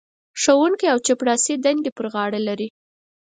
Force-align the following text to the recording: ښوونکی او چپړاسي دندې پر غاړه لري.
ښوونکی 0.41 0.85
او 0.93 0.97
چپړاسي 1.05 1.53
دندې 1.65 1.91
پر 1.97 2.05
غاړه 2.13 2.39
لري. 2.47 2.67